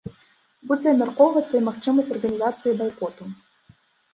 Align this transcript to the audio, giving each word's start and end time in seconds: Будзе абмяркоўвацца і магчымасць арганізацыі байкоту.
Будзе 0.69 0.87
абмяркоўвацца 0.91 1.53
і 1.59 1.61
магчымасць 1.67 2.13
арганізацыі 2.15 2.77
байкоту. 2.81 3.23